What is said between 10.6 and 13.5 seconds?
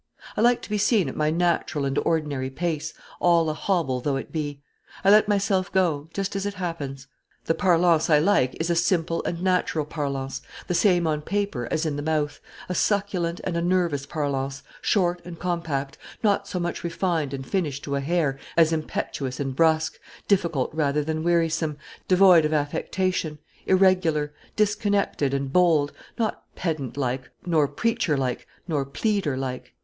the same on paper as in the mouth, a succulent